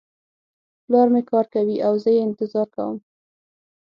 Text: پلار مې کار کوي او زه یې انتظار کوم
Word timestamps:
پلار 0.85 1.07
مې 1.13 1.21
کار 1.29 1.45
کوي 1.53 1.77
او 1.87 1.93
زه 2.03 2.09
یې 2.15 2.21
انتظار 2.27 2.67
کوم 2.75 2.97